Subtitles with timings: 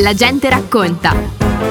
[0.00, 1.14] La gente racconta.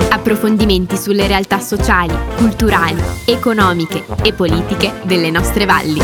[0.09, 5.99] Approfondimenti sulle realtà sociali, culturali, economiche e politiche delle nostre valli.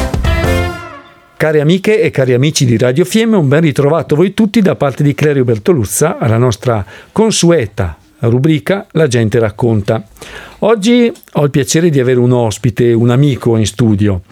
[1.38, 5.02] Cari amiche e cari amici di Radio Fiemme, un ben ritrovato voi tutti da parte
[5.02, 10.04] di Clerio Bertoluzza alla nostra consueta rubrica La gente racconta.
[10.60, 14.24] Oggi ho il piacere di avere un ospite, un amico in studio,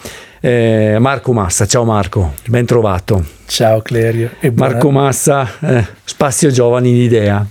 [0.42, 1.66] eh, Marco Massa.
[1.66, 3.24] Ciao Marco, ben trovato.
[3.46, 4.32] Ciao Clerio.
[4.56, 7.46] Marco Massa, eh, Spazio Giovani in Idea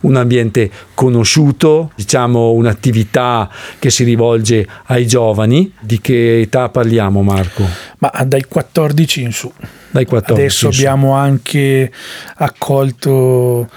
[0.00, 5.72] un ambiente conosciuto, diciamo un'attività che si rivolge ai giovani.
[5.80, 7.64] Di che età parliamo Marco?
[7.98, 9.52] Ma dai 14 in su.
[9.90, 11.90] Dai 14 Adesso abbiamo anche
[12.36, 13.68] accolto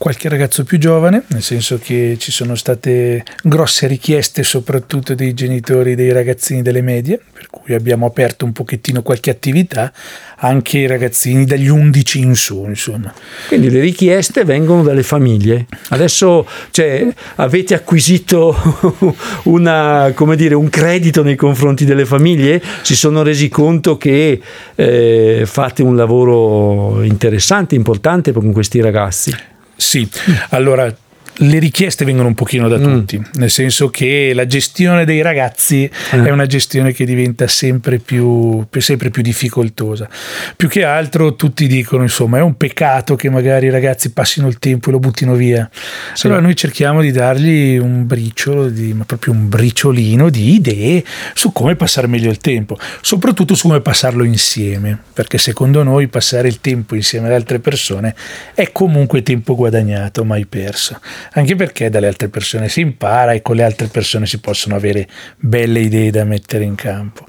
[0.00, 5.94] qualche ragazzo più giovane, nel senso che ci sono state grosse richieste soprattutto dei genitori
[5.94, 9.92] dei ragazzini delle medie, per cui abbiamo aperto un pochettino qualche attività
[10.36, 13.12] anche ai ragazzini dagli 11 in su, insomma.
[13.48, 15.66] Quindi le richieste vengono dalle famiglie.
[15.90, 18.56] Adesso cioè, avete acquisito
[19.44, 22.62] una, dire, un credito nei confronti delle famiglie?
[22.80, 24.40] Si sono resi conto che
[24.76, 29.58] eh, fate un lavoro interessante, importante con questi ragazzi?
[29.80, 30.06] Sì,
[30.50, 30.94] allora
[31.42, 32.82] le richieste vengono un pochino da mm.
[32.82, 33.22] tutti, mm.
[33.34, 36.22] nel senso che la gestione dei ragazzi eh.
[36.22, 40.08] è una gestione che diventa sempre più, sempre più difficoltosa.
[40.56, 44.58] Più che altro tutti dicono, insomma, è un peccato che magari i ragazzi passino il
[44.58, 45.68] tempo e lo buttino via.
[46.12, 46.26] Sì.
[46.26, 51.02] Allora noi cerchiamo di dargli un briciolo, di, ma proprio un briciolino di idee
[51.34, 56.48] su come passare meglio il tempo, soprattutto su come passarlo insieme, perché secondo noi passare
[56.48, 58.14] il tempo insieme ad altre persone
[58.54, 60.98] è comunque tempo guadagnato, mai perso
[61.32, 65.08] anche perché dalle altre persone si impara e con le altre persone si possono avere
[65.36, 67.26] belle idee da mettere in campo.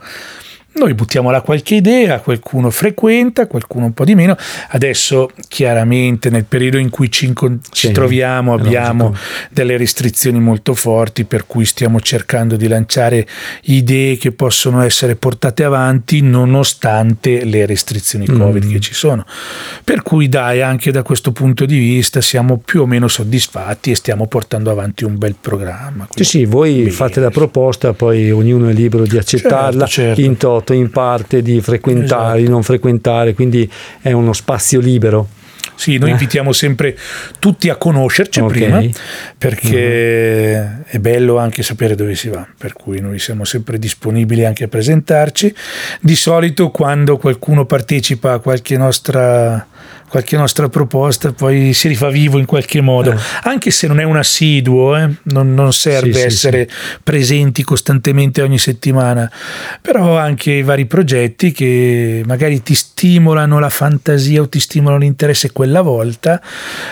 [0.74, 4.38] Noi buttiamo là qualche idea, qualcuno frequenta, qualcuno un po' di meno.
[4.70, 9.24] Adesso chiaramente nel periodo in cui ci, incont- ci troviamo abbiamo logico.
[9.52, 13.28] delle restrizioni molto forti per cui stiamo cercando di lanciare
[13.64, 18.72] idee che possono essere portate avanti nonostante le restrizioni Covid mm.
[18.72, 19.26] che ci sono.
[19.84, 23.96] Per cui dai, anche da questo punto di vista siamo più o meno soddisfatti e
[23.96, 26.08] stiamo portando avanti un bel programma.
[26.16, 26.92] Sì, sì, voi bene.
[26.92, 29.86] fate la proposta, poi ognuno è libero di accettarla.
[29.86, 30.22] Certo, certo.
[30.22, 32.38] In to- voto in parte di frequentare, esatto.
[32.38, 33.70] di non frequentare, quindi
[34.02, 35.28] è uno spazio libero.
[35.76, 36.12] Sì, noi eh.
[36.12, 36.96] invitiamo sempre
[37.40, 38.52] tutti a conoscerci okay.
[38.52, 38.84] prima
[39.36, 40.84] perché uh-huh.
[40.86, 44.68] è bello anche sapere dove si va, per cui noi siamo sempre disponibili anche a
[44.68, 45.54] presentarci.
[46.00, 49.68] Di solito quando qualcuno partecipa a qualche nostra
[50.12, 53.18] qualche nostra proposta poi si rifà vivo in qualche modo, eh.
[53.44, 55.10] anche se non è un assiduo, eh?
[55.24, 59.32] non, non, serve sì, essere sì, presenti costantemente ogni settimana,
[59.82, 65.54] però anche i vari progetti che magari ti stimolano la fantasia o ti stimolano l'interesse
[65.54, 66.42] quella volta,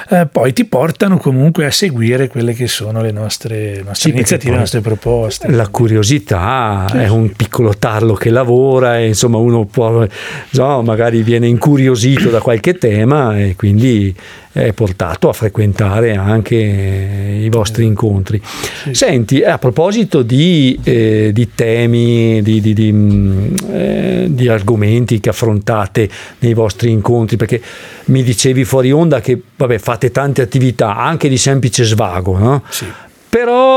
[0.08, 4.60] eh, poi ti portano comunque a seguire quelle che sono le nostre, nostre iniziative, le
[4.60, 5.52] nostre proposte.
[5.52, 10.08] La curiosità è un piccolo tarlo che lavora e insomma uno può,
[10.52, 14.16] no, magari viene incuriosito da qualche tema tema e quindi
[14.52, 18.42] è portato a frequentare anche i vostri incontri.
[18.44, 18.94] Sì.
[18.94, 25.30] Senti, a proposito di, eh, di temi, di, di, di, mm, eh, di, argomenti che
[25.30, 26.10] affrontate
[26.40, 27.62] nei vostri incontri, perché
[28.06, 32.64] mi dicevi fuori onda che vabbè, fate tante attività anche di semplice svago, no?
[32.70, 32.86] Sì
[33.30, 33.69] però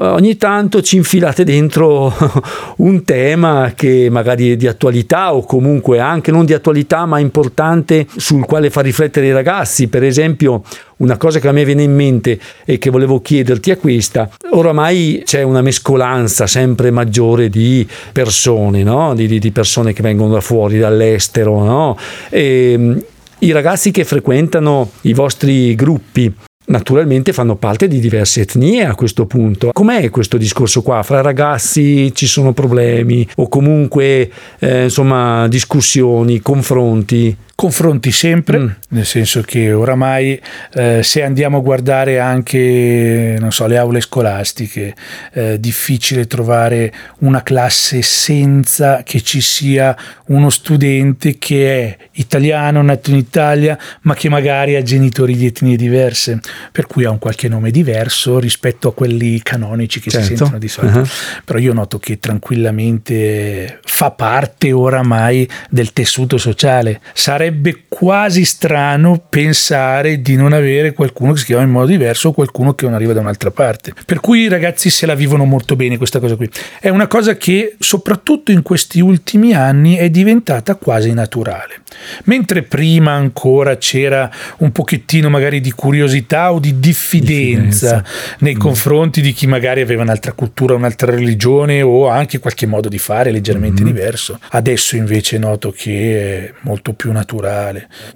[0.00, 2.12] eh, ogni tanto ci infilate dentro
[2.78, 8.06] un tema che magari è di attualità o comunque anche non di attualità ma importante
[8.16, 9.88] sul quale far riflettere i ragazzi.
[9.88, 10.62] Per esempio
[10.98, 14.30] una cosa che a me viene in mente e che volevo chiederti è questa.
[14.50, 19.14] Oramai c'è una mescolanza sempre maggiore di persone, no?
[19.14, 21.62] di, di, persone che vengono da fuori, dall'estero.
[21.62, 21.98] No?
[22.30, 22.96] E,
[23.40, 26.32] i ragazzi che frequentano i vostri gruppi
[26.68, 29.70] naturalmente fanno parte di diverse etnie a questo punto.
[29.72, 31.02] Com'è questo discorso qua?
[31.02, 37.36] Fra ragazzi ci sono problemi o comunque eh, insomma discussioni, confronti?
[37.60, 38.68] Confronti sempre, mm.
[38.90, 40.40] nel senso che oramai
[40.74, 44.94] eh, se andiamo a guardare anche so, le aule scolastiche,
[45.32, 49.96] è eh, difficile trovare una classe senza che ci sia
[50.26, 55.76] uno studente che è italiano, nato in Italia, ma che magari ha genitori di etnie
[55.76, 56.38] diverse,
[56.70, 60.28] per cui ha un qualche nome diverso rispetto a quelli canonici che certo.
[60.28, 60.98] si sentono di solito.
[60.98, 61.08] Uh-huh.
[61.44, 67.00] Però io noto che tranquillamente fa parte oramai del tessuto sociale.
[67.12, 72.28] Sarebbe sarebbe quasi strano pensare di non avere qualcuno che si chiama in modo diverso
[72.28, 73.94] o qualcuno che non arriva da un'altra parte.
[74.04, 76.48] Per cui i ragazzi se la vivono molto bene questa cosa qui.
[76.78, 81.80] È una cosa che soprattutto in questi ultimi anni è diventata quasi naturale.
[82.24, 88.04] Mentre prima ancora c'era un pochettino magari di curiosità o di diffidenza, diffidenza.
[88.40, 88.58] nei mm.
[88.58, 93.30] confronti di chi magari aveva un'altra cultura, un'altra religione o anche qualche modo di fare
[93.30, 93.86] leggermente mm.
[93.86, 94.38] diverso.
[94.50, 97.37] Adesso invece noto che è molto più naturale.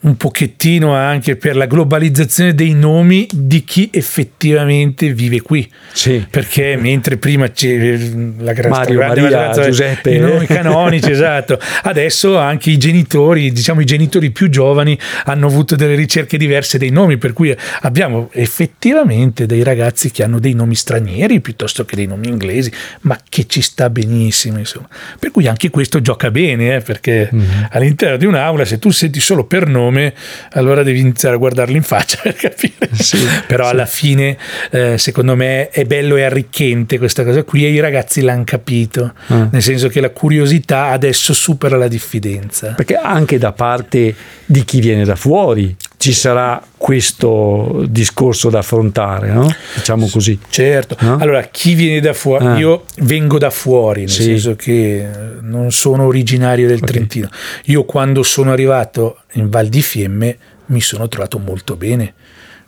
[0.03, 5.71] Un pochettino anche per la globalizzazione dei nomi di chi effettivamente vive qui.
[5.93, 6.27] Sì.
[6.29, 7.97] Perché mentre prima c'era
[8.39, 11.59] la Mario, grande Maria, Giuseppe, i nomi canonici, esatto.
[11.83, 16.91] Adesso anche i genitori, diciamo i genitori più giovani hanno avuto delle ricerche diverse dei
[16.91, 22.07] nomi, per cui abbiamo effettivamente dei ragazzi che hanno dei nomi stranieri piuttosto che dei
[22.07, 22.73] nomi inglesi,
[23.03, 24.89] ma che ci sta benissimo, insomma.
[25.19, 27.63] Per cui anche questo gioca bene, eh, perché mm-hmm.
[27.71, 30.15] all'interno di un'aula se tu senti solo per nome,
[30.53, 32.89] allora devi iniziare a guardarli in faccia per capire.
[32.93, 33.71] Sì, Però sì.
[33.71, 34.39] alla fine,
[34.71, 39.13] eh, secondo me, è bello e arricchente questa cosa qui e i ragazzi l'hanno capito,
[39.33, 39.45] mm.
[39.51, 42.73] nel senso che la curiosità adesso supera la diffidenza.
[42.73, 44.15] Perché anche da parte
[44.47, 49.55] di chi viene da fuori ci sarà questo discorso da affrontare, no?
[49.77, 50.37] diciamo così.
[50.51, 51.19] Certo, no?
[51.19, 52.59] allora chi viene da fuori, ah.
[52.59, 54.25] io vengo da fuori, nel sì.
[54.25, 55.09] senso che
[55.43, 56.89] non sono originario del okay.
[56.89, 57.29] Trentino.
[57.67, 62.15] Io quando sono arrivato in Val di Fiemme mi sono trovato molto bene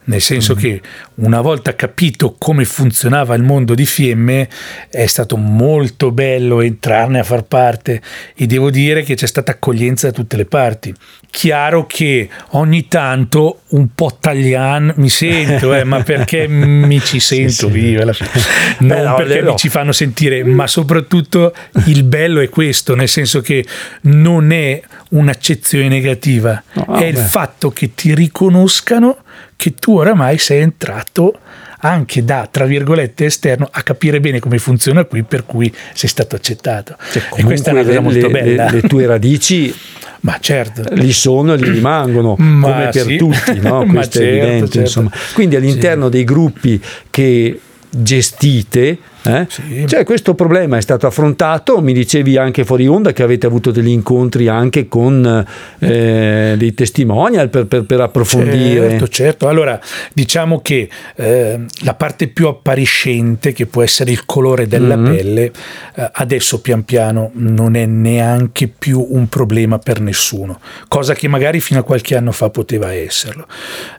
[0.04, 0.58] nel senso mm.
[0.58, 0.80] che
[1.16, 4.48] una volta capito come funzionava il mondo di Fiemme
[4.90, 8.02] è stato molto bello entrarne a far parte
[8.34, 10.94] e devo dire che c'è stata accoglienza da tutte le parti.
[11.30, 17.66] Chiaro che ogni tanto un po' taglian mi sento, eh, ma perché mi ci sento
[17.66, 18.24] sì, viva, sì.
[18.80, 19.50] non no, perché no.
[19.50, 21.52] mi ci fanno sentire, ma soprattutto
[21.86, 23.64] il bello è questo, nel senso che
[24.02, 24.80] non è
[25.10, 29.23] un'accezione negativa, no, è il fatto che ti riconoscano
[29.56, 31.38] che tu oramai sei entrato
[31.80, 36.34] anche da, tra virgolette, esterno a capire bene come funziona qui, per cui sei stato
[36.34, 36.96] accettato.
[37.12, 38.70] Cioè, e questa è una cosa molto bella.
[38.70, 39.74] Le, le tue radici
[40.24, 40.82] ma certo.
[40.94, 43.16] Lì sono e li rimangono, Ma come per sì.
[43.16, 43.84] tutti, no?
[43.90, 44.86] questo certo, è evidente.
[44.86, 45.10] Certo.
[45.34, 46.10] Quindi all'interno sì.
[46.10, 46.80] dei gruppi
[47.10, 47.60] che
[47.90, 49.46] gestite eh?
[49.48, 49.86] Sì.
[49.86, 53.88] Cioè, questo problema è stato affrontato, mi dicevi anche fuori onda che avete avuto degli
[53.88, 55.44] incontri anche con
[55.78, 58.90] eh, dei testimonial per, per, per, approfondire.
[58.90, 59.48] Certo, certo.
[59.48, 59.80] Allora,
[60.12, 65.16] diciamo che eh, la parte più appariscente, che può essere il colore della mm-hmm.
[65.16, 65.52] pelle,
[65.94, 71.60] eh, adesso pian piano non è neanche più un problema per nessuno, cosa che magari
[71.60, 73.46] fino a qualche anno fa poteva esserlo.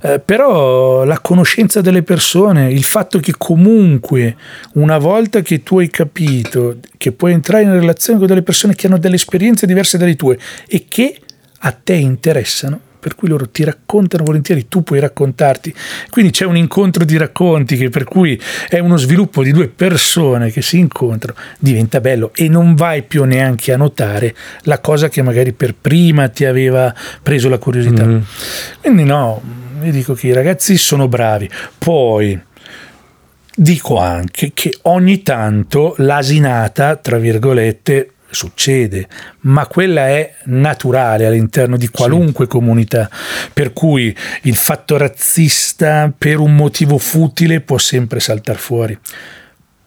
[0.04, 4.36] Eh, però la conoscenza delle persone, il fatto che comunque
[4.74, 8.76] una volta volta che tu hai capito che puoi entrare in relazione con delle persone
[8.76, 11.20] che hanno delle esperienze diverse dalle tue e che
[11.60, 15.74] a te interessano, per cui loro ti raccontano volentieri, tu puoi raccontarti.
[16.10, 20.52] Quindi c'è un incontro di racconti che per cui è uno sviluppo di due persone
[20.52, 25.22] che si incontrano, diventa bello e non vai più neanche a notare la cosa che
[25.22, 28.06] magari per prima ti aveva preso la curiosità.
[28.06, 28.22] Mm-hmm.
[28.82, 29.42] Quindi no,
[29.82, 31.50] io dico che i ragazzi sono bravi.
[31.78, 32.40] Poi
[33.58, 39.08] Dico anche che ogni tanto l'asinata, tra virgolette, succede,
[39.42, 42.52] ma quella è naturale all'interno di qualunque sì.
[42.52, 43.10] comunità,
[43.54, 49.00] per cui il fatto razzista per un motivo futile può sempre saltare fuori.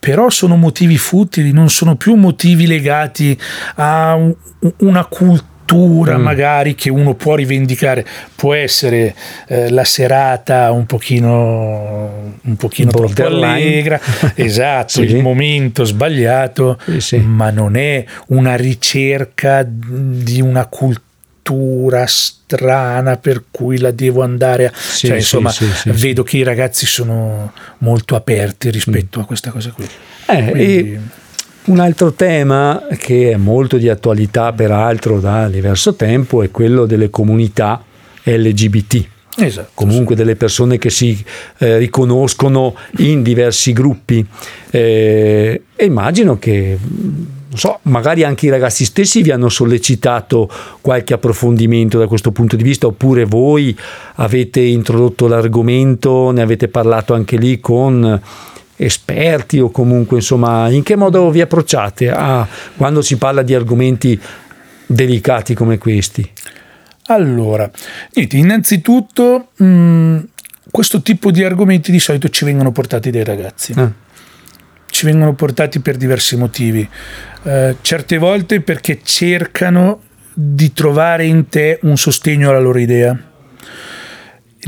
[0.01, 3.39] Però sono motivi futili, non sono più motivi legati
[3.75, 4.19] a
[4.79, 6.23] una cultura cultura mm.
[6.23, 9.15] magari che uno può rivendicare, può essere
[9.47, 14.01] eh, la serata un pochino, un pochino troppo allegra,
[14.35, 15.03] esatto, sì.
[15.03, 17.17] il momento sbagliato, sì, sì.
[17.19, 24.73] ma non è una ricerca di una cultura strana per cui la devo andare a
[24.75, 29.23] sì, cioè, insomma sì, sì, vedo che i ragazzi sono molto aperti rispetto mm.
[29.23, 29.87] a questa cosa qui
[30.27, 31.01] eh, Quindi...
[31.69, 37.11] Un altro tema che è molto di attualità peraltro da diverso tempo è quello delle
[37.11, 37.85] comunità
[38.23, 39.07] LGBT.
[39.37, 40.23] Esatto, comunque sì.
[40.23, 41.23] delle persone che si
[41.59, 44.25] eh, riconoscono in diversi gruppi
[44.71, 46.79] eh, e immagino che
[47.55, 52.63] so, magari anche i ragazzi stessi vi hanno sollecitato qualche approfondimento da questo punto di
[52.63, 53.79] vista oppure voi
[54.15, 58.21] avete introdotto l'argomento, ne avete parlato anche lì con
[58.79, 64.19] esperti o comunque insomma in che modo vi approcciate a, quando si parla di argomenti
[64.87, 66.29] delicati come questi?
[67.11, 67.71] Allora,
[68.13, 70.19] innanzitutto mh, mm,
[70.71, 73.73] questo tipo di argomenti di solito ci vengono portati dai ragazzi.
[73.77, 73.91] Ah.
[74.91, 76.89] Ci vengono portati per diversi motivi.
[77.43, 83.28] Eh, certe volte perché cercano di trovare in te un sostegno alla loro idea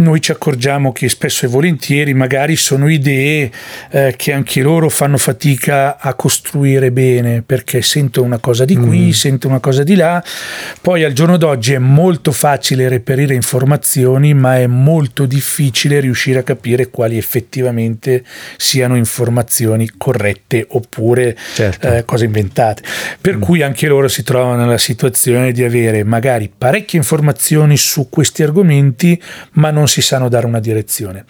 [0.00, 3.50] noi ci accorgiamo che spesso e volentieri magari sono idee
[3.90, 9.09] eh, che anche loro fanno fatica a costruire bene perché sentono una cosa di qui,
[9.09, 9.11] mm.
[9.11, 10.23] sentono una cosa di là.
[10.80, 16.42] Poi al giorno d'oggi è molto facile reperire informazioni, ma è molto difficile riuscire a
[16.42, 18.25] capire quali effettivamente
[18.57, 21.88] siano informazioni corrette oppure certo.
[21.88, 22.83] eh, cose inventate.
[23.21, 23.40] Per mm.
[23.40, 29.21] cui anche loro si trovano nella situazione di avere magari parecchie informazioni su questi argomenti,
[29.52, 31.25] ma non si sanno dare una direzione.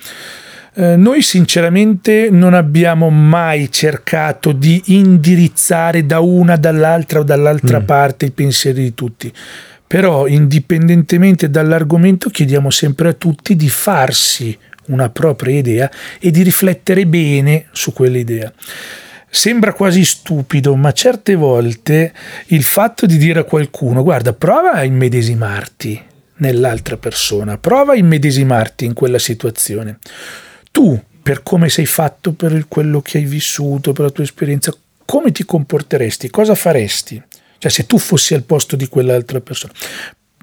[0.75, 7.85] Eh, noi sinceramente non abbiamo mai cercato di indirizzare da una, dall'altra o dall'altra mm.
[7.85, 9.33] parte i pensieri di tutti,
[9.87, 15.91] però indipendentemente dall'argomento chiediamo sempre a tutti di farsi una propria idea
[16.21, 18.53] e di riflettere bene su quell'idea.
[19.33, 22.13] Sembra quasi stupido, ma certe volte
[22.47, 26.09] il fatto di dire a qualcuno guarda, prova a immedesimarti
[26.41, 29.99] nell'altra persona, prova a immedesimarti in quella situazione.
[30.71, 35.33] Tu, per come sei fatto, per quello che hai vissuto, per la tua esperienza, come
[35.33, 36.31] ti comporteresti?
[36.31, 37.23] Cosa faresti?
[37.59, 39.73] Cioè, se tu fossi al posto di quell'altra persona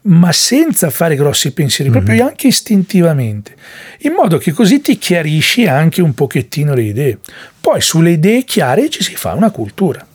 [0.08, 2.06] ma senza fare grossi pensieri, mm-hmm.
[2.06, 3.56] proprio anche istintivamente,
[4.02, 7.18] in modo che così ti chiarisci anche un pochettino le idee.
[7.60, 10.08] Poi sulle idee chiare ci si fa una cultura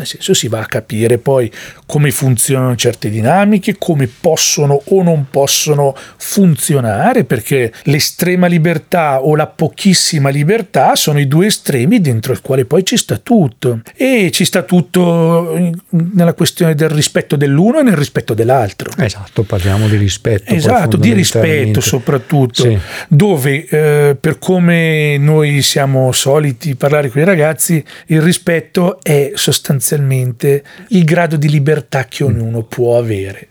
[0.00, 1.50] nel senso si va a capire poi
[1.86, 9.46] come funzionano certe dinamiche, come possono o non possono funzionare, perché l'estrema libertà o la
[9.46, 13.82] pochissima libertà sono i due estremi dentro il quale poi ci sta tutto.
[13.94, 18.90] E ci sta tutto nella questione del rispetto dell'uno e nel rispetto dell'altro.
[18.96, 20.54] Esatto, parliamo di rispetto.
[20.54, 22.78] Esatto, di rispetto soprattutto, sì.
[23.08, 29.88] dove eh, per come noi siamo soliti parlare con i ragazzi, il rispetto è sostanzialmente
[29.90, 33.48] sostanzialmente il grado di libertà che ognuno può avere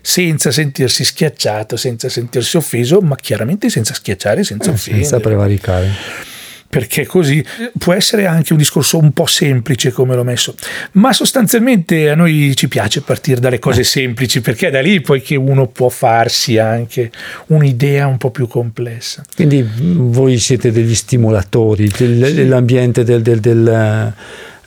[0.00, 5.04] senza sentirsi schiacciato, senza sentirsi offeso, ma chiaramente senza schiacciare, senza eh, offendere.
[5.04, 6.26] Senza prevaricare
[6.70, 7.42] perché così
[7.78, 10.54] può essere anche un discorso un po' semplice come l'ho messo,
[10.92, 13.84] ma sostanzialmente a noi ci piace partire dalle cose eh.
[13.84, 17.10] semplici perché è da lì poi che uno può farsi anche
[17.46, 19.24] un'idea un po' più complessa.
[19.34, 24.14] Quindi voi siete degli stimolatori dell'ambiente del, del, del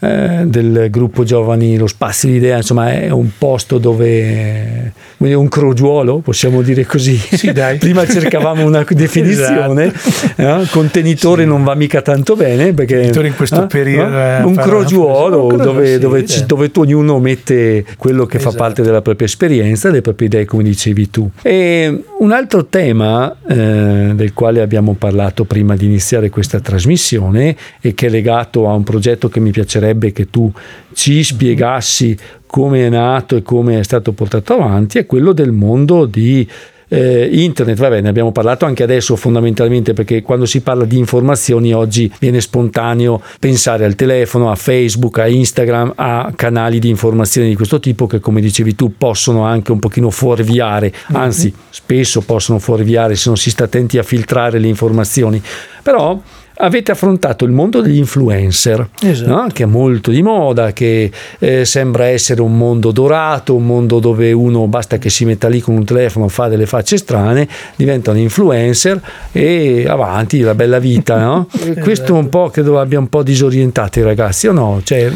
[0.04, 4.94] eh, del gruppo Giovani Lo Spazio d'Idea, insomma è un posto dove
[5.30, 7.16] è un crogiuolo, possiamo dire così.
[7.16, 10.62] Sì, Prima cercavamo una definizione, esatto.
[10.62, 10.68] eh?
[10.72, 11.48] contenitore sì.
[11.48, 13.68] non va mica tanto bene perché in questo eh?
[13.68, 18.54] periodo un crogiuolo un dove, sì, dove, ci, dove, ognuno mette quello che esatto.
[18.54, 21.30] fa parte della propria esperienza, le proprie idee, come dicevi tu.
[21.44, 27.94] E un altro tema eh, del quale abbiamo parlato prima di iniziare questa trasmissione e
[27.94, 30.52] che è legato a un progetto che mi piacerebbe piacerebbe che tu
[30.94, 36.06] ci spiegassi come è nato e come è stato portato avanti, è quello del mondo
[36.06, 36.48] di
[36.94, 41.74] eh, internet, vabbè ne abbiamo parlato anche adesso fondamentalmente perché quando si parla di informazioni
[41.74, 47.56] oggi viene spontaneo pensare al telefono, a Facebook, a Instagram, a canali di informazioni di
[47.56, 51.66] questo tipo che come dicevi tu possono anche un pochino fuorviare, anzi mm-hmm.
[51.70, 55.42] spesso possono fuorviare se non si sta attenti a filtrare le informazioni,
[55.82, 56.20] però
[56.56, 59.30] avete affrontato il mondo degli influencer, esatto.
[59.30, 59.48] no?
[59.52, 64.32] che è molto di moda, che eh, sembra essere un mondo dorato, un mondo dove
[64.32, 68.18] uno basta che si metta lì con un telefono, fa delle facce strane, diventa un
[68.18, 71.18] influencer e avanti, la bella vita.
[71.18, 71.48] No?
[71.54, 71.80] esatto.
[71.82, 74.82] Questo un po' credo abbia un po' disorientato i ragazzi, o no?
[74.84, 75.12] Cioè,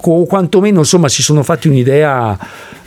[0.00, 2.36] o quantomeno insomma si sono fatti un'idea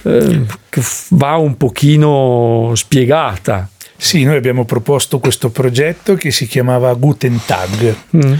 [0.03, 3.69] eh, che va un pochino spiegata.
[4.03, 7.95] Sì, noi abbiamo proposto questo progetto che si chiamava Guten Tag.
[8.17, 8.33] Mm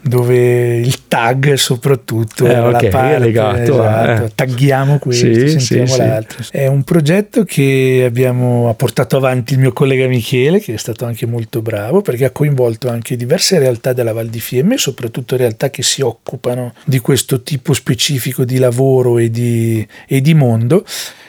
[0.00, 4.30] dove il tag soprattutto eh, okay, la parte legato esatto, eh.
[4.32, 6.50] tagghiamo questo sì, sentiamo sì, l'altro sì.
[6.52, 11.04] è un progetto che abbiamo ha portato avanti il mio collega Michele che è stato
[11.04, 15.68] anche molto bravo perché ha coinvolto anche diverse realtà della Val di Fiemme soprattutto realtà
[15.68, 20.84] che si occupano di questo tipo specifico di lavoro e di, e di mondo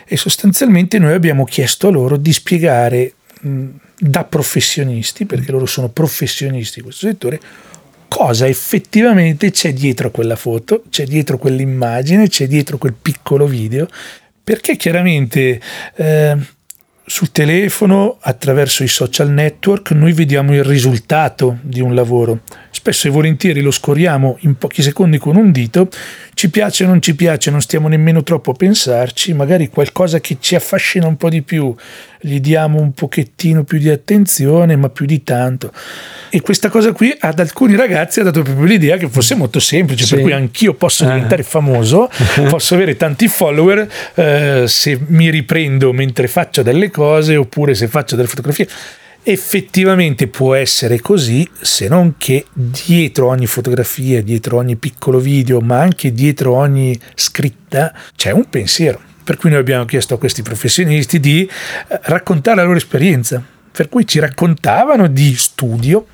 [0.05, 6.79] e sostanzialmente noi abbiamo chiesto a loro di spiegare da professionisti, perché loro sono professionisti
[6.79, 7.39] in questo settore,
[8.07, 13.87] cosa effettivamente c'è dietro quella foto, c'è dietro quell'immagine, c'è dietro quel piccolo video,
[14.43, 15.61] perché chiaramente
[15.95, 16.37] eh,
[17.05, 22.41] sul telefono, attraverso i social network, noi vediamo il risultato di un lavoro.
[22.71, 25.89] Spesso e volentieri lo scoriamo in pochi secondi con un dito,
[26.35, 30.37] ci piace o non ci piace, non stiamo nemmeno troppo a pensarci, magari qualcosa che
[30.39, 31.75] ci affascina un po' di più,
[32.21, 35.73] gli diamo un pochettino più di attenzione, ma più di tanto
[36.29, 40.05] E questa cosa qui ad alcuni ragazzi ha dato proprio l'idea che fosse molto semplice,
[40.05, 40.13] sì.
[40.13, 41.07] per cui anch'io posso eh.
[41.07, 42.09] diventare famoso,
[42.47, 48.15] posso avere tanti follower eh, se mi riprendo mentre faccio delle cose oppure se faccio
[48.15, 48.67] delle fotografie.
[49.31, 55.81] Effettivamente può essere così, se non che dietro ogni fotografia, dietro ogni piccolo video, ma
[55.81, 58.99] anche dietro ogni scritta c'è un pensiero.
[59.23, 63.39] Per cui noi abbiamo chiesto a questi professionisti di eh, raccontare la loro esperienza.
[63.71, 66.07] Per cui ci raccontavano di studio,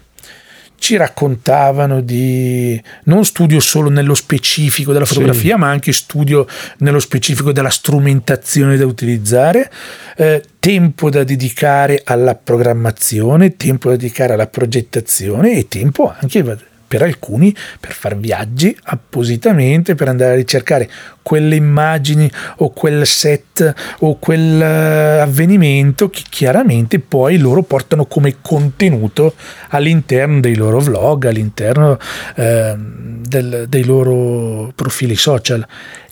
[0.85, 5.59] ci raccontavano di non studio solo nello specifico della fotografia, sì.
[5.59, 6.45] ma anche studio
[6.77, 9.71] nello specifico della strumentazione da utilizzare,
[10.15, 16.43] eh, tempo da dedicare alla programmazione, tempo da dedicare alla progettazione e tempo anche
[16.87, 20.87] per alcuni per fare viaggi appositamente per andare a ricercare
[21.25, 29.33] quelle immagini o quel set o quell'avvenimento che chiaramente poi loro portano come contenuto
[29.69, 31.97] all'interno dei loro vlog, all'interno
[32.35, 35.65] eh, del, dei loro profili social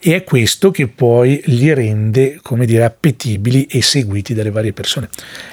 [0.05, 5.09] e è questo che poi li rende, come dire, appetibili e seguiti dalle varie persone.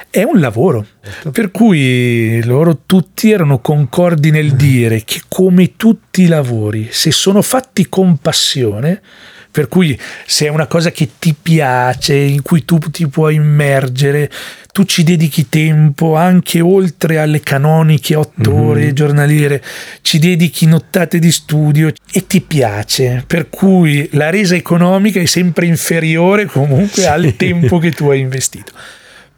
[0.08, 1.30] È un lavoro, certo.
[1.32, 7.42] per cui loro tutti erano concordi nel dire che come tutti i lavori, se sono
[7.42, 9.02] fatti con passione,
[9.50, 14.30] per cui se è una cosa che ti piace, in cui tu ti puoi immergere,
[14.72, 18.66] tu ci dedichi tempo anche oltre alle canoniche otto mm-hmm.
[18.68, 19.62] ore giornaliere,
[20.02, 25.66] ci dedichi nottate di studio e ti piace, per cui la resa economica è sempre
[25.66, 27.08] inferiore comunque sì.
[27.08, 28.72] al tempo che tu hai investito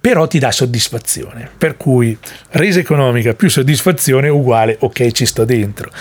[0.02, 1.49] però ti dà soddisfazione.
[1.57, 2.19] Per cui
[2.50, 5.92] resa economica più soddisfazione uguale ok ci sto dentro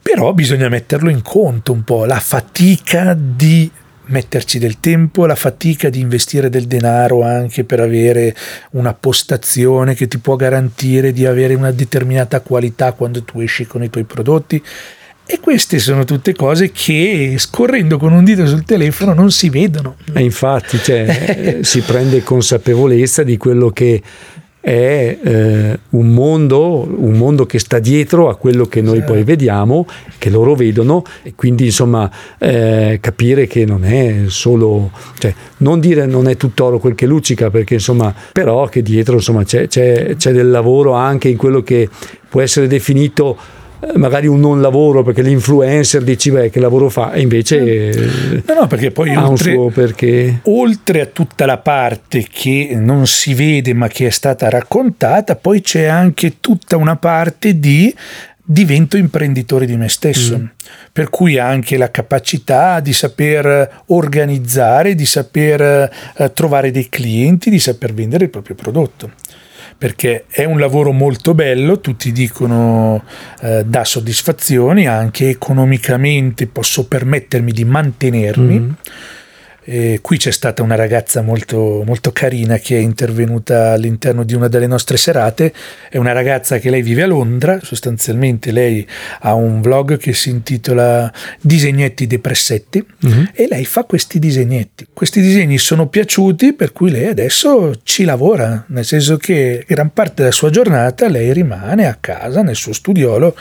[0.00, 3.70] però bisogna metterlo in conto un po', la fatica di
[4.08, 8.34] metterci del tempo, la fatica di investire del denaro anche per avere
[8.72, 13.82] una postazione che ti può garantire di avere una determinata qualità quando tu esci con
[13.82, 14.62] i tuoi prodotti.
[15.30, 19.96] E queste sono tutte cose che scorrendo con un dito sul telefono non si vedono.
[20.14, 24.02] E infatti cioè, si prende consapevolezza di quello che
[24.68, 29.86] è eh, un, mondo, un mondo che sta dietro a quello che noi poi vediamo,
[30.18, 36.04] che loro vedono e quindi insomma eh, capire che non è solo, cioè non dire
[36.04, 40.32] non è tutt'oro quel che luccica perché insomma però che dietro insomma c'è, c'è, c'è
[40.32, 41.88] del lavoro anche in quello che
[42.28, 43.38] può essere definito
[43.94, 48.66] magari un non lavoro perché l'influencer dici beh che lavoro fa e invece no no
[48.66, 50.40] perché poi oltre, perché...
[50.44, 55.60] oltre, a tutta la parte che non si vede ma che è stata raccontata poi
[55.60, 57.94] c'è anche tutta una parte di
[58.50, 60.44] divento imprenditore di me stesso, mm.
[60.90, 67.58] per cui anche la capacità di saper organizzare, di saper eh, trovare dei clienti, di
[67.58, 69.12] saper vendere il proprio prodotto
[69.76, 73.04] perché è un lavoro molto bello, tutti dicono
[73.42, 78.58] eh, dà soddisfazioni, anche economicamente posso permettermi di mantenermi.
[78.58, 78.70] Mm-hmm
[79.70, 84.48] e qui c'è stata una ragazza molto, molto carina che è intervenuta all'interno di una
[84.48, 85.52] delle nostre serate.
[85.90, 88.88] È una ragazza che lei vive a Londra, sostanzialmente lei
[89.20, 93.28] ha un vlog che si intitola Disegnetti depressetti uh-huh.
[93.34, 94.86] e lei fa questi disegnetti.
[94.94, 100.22] Questi disegni sono piaciuti per cui lei adesso ci lavora, nel senso che gran parte
[100.22, 103.36] della sua giornata lei rimane a casa nel suo studiolo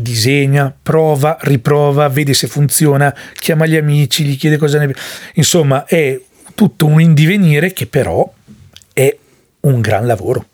[0.00, 4.94] disegna, prova, riprova, vede se funziona, chiama gli amici, gli chiede cosa ne...
[5.34, 6.20] Insomma, è
[6.54, 8.30] tutto un indivenire che però
[8.92, 9.16] è
[9.60, 10.44] un gran lavoro.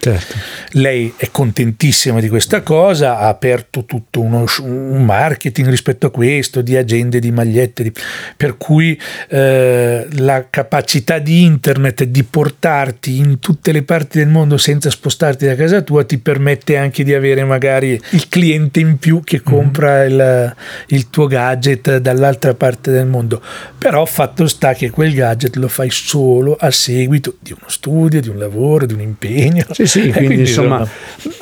[0.00, 0.34] Certo.
[0.72, 6.62] Lei è contentissima di questa cosa, ha aperto tutto uno, un marketing rispetto a questo,
[6.62, 7.92] di agende, di magliette, di,
[8.34, 14.56] per cui eh, la capacità di internet di portarti in tutte le parti del mondo
[14.56, 19.20] senza spostarti da casa tua ti permette anche di avere magari il cliente in più
[19.22, 20.06] che compra mm.
[20.06, 20.56] il,
[20.88, 23.42] il tuo gadget dall'altra parte del mondo.
[23.76, 28.30] Però fatto sta che quel gadget lo fai solo a seguito di uno studio, di
[28.30, 29.66] un lavoro, di un impegno.
[29.72, 30.88] Sì, sì, quindi, quindi insomma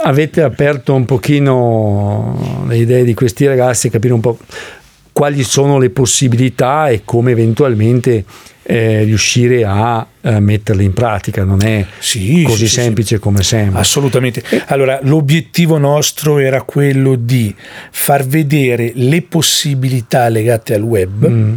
[0.04, 4.38] avete aperto un pochino le idee di questi ragazzi, capire un po'
[5.12, 8.24] quali sono le possibilità e come eventualmente
[8.62, 13.20] eh, riuscire a eh, metterle in pratica, non è sì, così sì, semplice sì.
[13.20, 13.80] come sembra.
[13.80, 14.42] Assolutamente.
[14.66, 17.54] Allora, l'obiettivo nostro era quello di
[17.90, 21.54] far vedere le possibilità legate al web mm.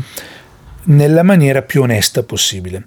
[0.86, 2.86] nella maniera più onesta possibile.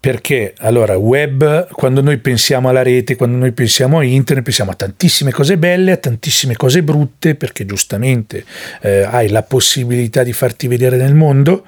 [0.00, 4.74] Perché allora web, quando noi pensiamo alla rete, quando noi pensiamo a internet, pensiamo a
[4.74, 8.44] tantissime cose belle, a tantissime cose brutte, perché giustamente
[8.82, 11.66] eh, hai la possibilità di farti vedere nel mondo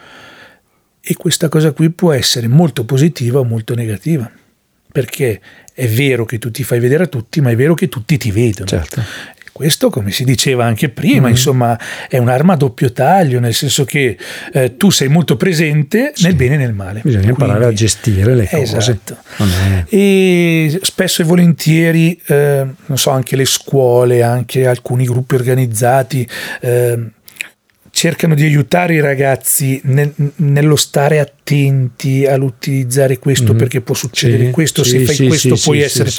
[1.00, 4.30] e questa cosa qui può essere molto positiva o molto negativa.
[4.92, 5.40] perché
[5.72, 8.30] è vero che tu ti fai vedere a tutti, ma è vero che tutti ti
[8.30, 8.66] vedono.
[8.66, 9.02] Certo.
[9.52, 11.30] Questo, come si diceva anche prima, mm.
[11.30, 14.16] insomma, è un'arma a doppio taglio, nel senso che
[14.52, 16.24] eh, tu sei molto presente sì.
[16.24, 17.00] nel bene e nel male.
[17.02, 18.76] Bisogna Quindi, imparare a gestire le cose.
[18.76, 19.16] Esatto.
[19.88, 26.26] E spesso e volentieri, eh, non so, anche le scuole, anche alcuni gruppi organizzati.
[26.60, 26.98] Eh,
[28.00, 33.58] cercano di aiutare i ragazzi nel, nello stare attenti all'utilizzare questo mm.
[33.58, 36.10] perché può succedere sì, questo, sì, se fai sì, questo puoi essere...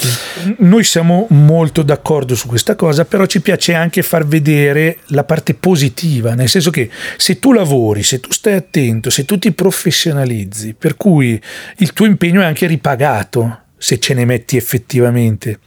[0.58, 5.54] Noi siamo molto d'accordo su questa cosa, però ci piace anche far vedere la parte
[5.54, 10.76] positiva, nel senso che se tu lavori, se tu stai attento, se tu ti professionalizzi,
[10.78, 11.40] per cui
[11.78, 15.58] il tuo impegno è anche ripagato se ce ne metti effettivamente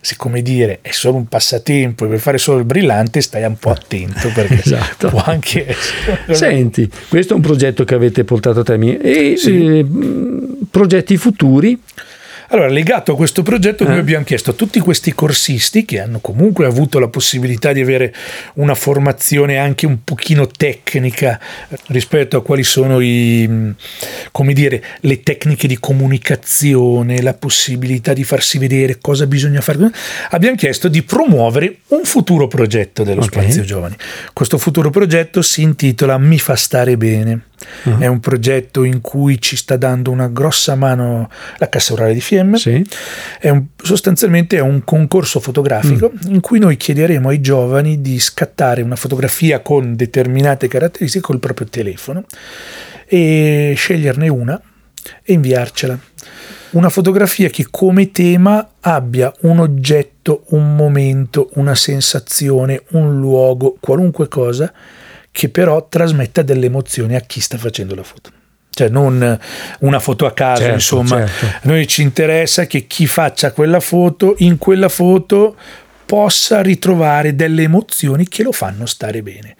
[0.00, 3.58] se come dire è solo un passatempo e per fare solo il brillante stai un
[3.58, 5.08] po' attento perché esatto.
[5.08, 6.34] può anche essere...
[6.34, 9.78] Senti, questo è un progetto che avete portato a termine e sì.
[9.78, 9.86] eh,
[10.70, 11.78] progetti futuri
[12.52, 14.00] allora, legato a questo progetto, noi eh.
[14.00, 18.12] abbiamo chiesto a tutti questi corsisti che hanno comunque avuto la possibilità di avere
[18.54, 21.40] una formazione anche un pochino tecnica
[21.86, 23.72] rispetto a quali sono i,
[24.32, 29.78] come dire, le tecniche di comunicazione, la possibilità di farsi vedere cosa bisogna fare.
[30.30, 33.44] Abbiamo chiesto di promuovere un futuro progetto dello okay.
[33.44, 33.96] Spazio Giovani.
[34.32, 37.49] Questo futuro progetto si intitola Mi fa stare bene.
[37.84, 37.98] Uh-huh.
[37.98, 42.20] È un progetto in cui ci sta dando una grossa mano la Cassa Orale di
[42.20, 42.58] Fiemme.
[42.58, 42.84] Sì.
[43.38, 46.32] È un, sostanzialmente è un concorso fotografico mm.
[46.32, 51.66] in cui noi chiederemo ai giovani di scattare una fotografia con determinate caratteristiche col proprio
[51.68, 52.24] telefono
[53.06, 54.60] e sceglierne una
[55.22, 55.98] e inviarcela.
[56.70, 64.28] Una fotografia che come tema abbia un oggetto, un momento, una sensazione, un luogo, qualunque
[64.28, 64.72] cosa
[65.30, 68.30] che però trasmetta delle emozioni a chi sta facendo la foto.
[68.70, 69.38] Cioè non
[69.80, 71.46] una foto a caso, certo, insomma, certo.
[71.46, 75.56] a noi ci interessa che chi faccia quella foto, in quella foto
[76.06, 79.56] possa ritrovare delle emozioni che lo fanno stare bene,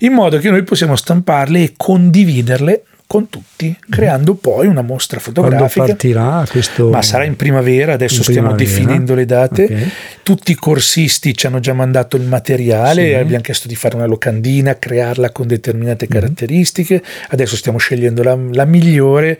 [0.00, 5.84] in modo che noi possiamo stamparle e condividerle con tutti, creando poi una mostra fotografica.
[5.84, 6.88] Quando partirà questo?
[6.88, 8.70] Ma sarà in primavera, adesso in stiamo primavera.
[8.70, 9.64] definendo le date.
[9.64, 9.90] Okay.
[10.22, 13.12] Tutti i corsisti ci hanno già mandato il materiale, sì.
[13.12, 16.22] abbiamo chiesto di fare una locandina, crearla con determinate mm-hmm.
[16.22, 19.38] caratteristiche, adesso stiamo scegliendo la, la migliore.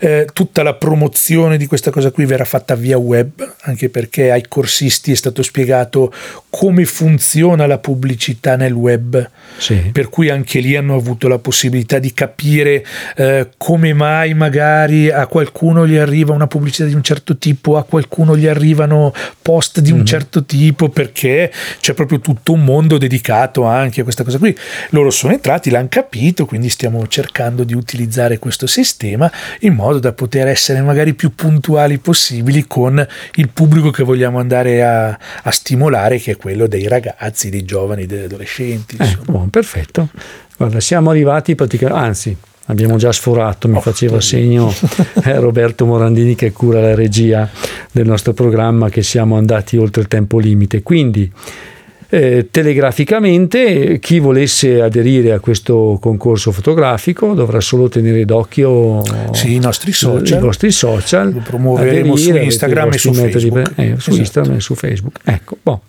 [0.00, 4.46] Eh, tutta la promozione di questa cosa qui verrà fatta via web, anche perché ai
[4.48, 6.12] corsisti è stato spiegato
[6.50, 9.90] come funziona la pubblicità nel web, sì.
[9.92, 12.84] per cui anche lì hanno avuto la possibilità di capire
[13.16, 17.84] eh, come mai magari a qualcuno gli arriva una pubblicità di un certo tipo, a
[17.84, 20.04] qualcuno gli arrivano post di un mm.
[20.04, 24.56] certo tipo, perché c'è proprio tutto un mondo dedicato anche a questa cosa qui.
[24.90, 30.12] Loro sono entrati, l'hanno capito, quindi stiamo cercando di utilizzare questo sistema in modo da
[30.12, 36.18] poter essere magari più puntuali possibili con il pubblico che vogliamo andare a, a stimolare,
[36.18, 38.96] che è quello dei ragazzi, dei giovani, degli adolescenti.
[38.98, 40.08] Eh, buon, perfetto.
[40.56, 44.72] Guarda, siamo arrivati praticamente, anzi, abbiamo già sforato, mi oh, faceva segno
[45.24, 47.48] eh, Roberto Morandini che cura la regia
[47.90, 50.82] del nostro programma che siamo andati oltre il tempo limite.
[50.82, 51.30] Quindi
[52.14, 59.58] eh, telegraficamente chi volesse aderire a questo concorso fotografico dovrà solo tenere d'occhio sì, i
[59.58, 64.10] nostri social, i vostri social lo promuoveremo aderire, su Instagram e su Facebook, eh, su
[64.10, 64.16] esatto.
[64.16, 65.80] Instagram e su Facebook ecco, boh.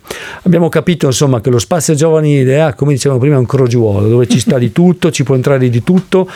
[0.44, 4.26] abbiamo capito insomma che lo spazio giovani idea come dicevamo prima è un crogiuolo dove
[4.26, 6.26] ci sta di tutto ci può entrare di tutto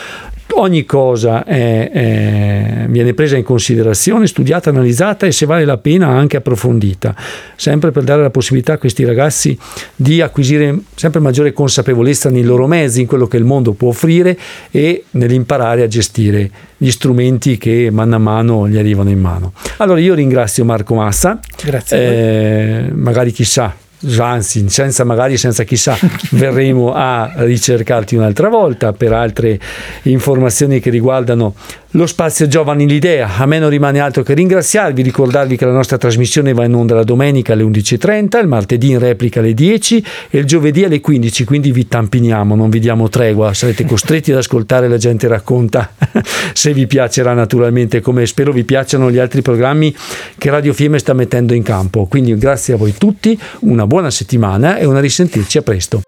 [0.55, 6.07] ogni cosa è, è, viene presa in considerazione, studiata, analizzata e se vale la pena
[6.07, 7.15] anche approfondita,
[7.55, 9.57] sempre per dare la possibilità a questi ragazzi
[9.95, 14.37] di acquisire sempre maggiore consapevolezza nei loro mezzi, in quello che il mondo può offrire
[14.71, 19.53] e nell'imparare a gestire gli strumenti che mano a mano gli arrivano in mano.
[19.77, 23.75] Allora io ringrazio Marco Massa, Grazie eh, magari chissà
[24.19, 25.97] anzi senza magari senza chissà
[26.31, 28.93] verremo a ricercarti un'altra volta.
[28.93, 29.59] Per altre
[30.03, 31.53] informazioni che riguardano
[31.91, 33.37] lo spazio Giovani l'idea.
[33.37, 36.93] A me non rimane altro che ringraziarvi, ricordarvi che la nostra trasmissione va in onda
[36.93, 41.45] la domenica alle 11.30, il martedì in replica alle 10 e il giovedì alle 15,
[41.45, 45.91] quindi vi tampiniamo, non vi diamo tregua, sarete costretti ad ascoltare la gente racconta
[46.53, 49.95] se vi piacerà naturalmente, come spero vi piacciono gli altri programmi
[50.37, 52.05] che Radio Fiemme sta mettendo in campo.
[52.05, 56.01] Quindi grazie a voi tutti, una buona settimana e una risentirci a presto.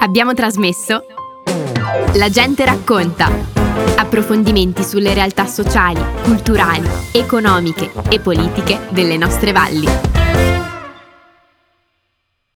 [0.00, 1.04] Abbiamo trasmesso
[2.14, 3.57] La gente racconta
[3.96, 10.17] approfondimenti sulle realtà sociali, culturali, economiche e politiche delle nostre valli.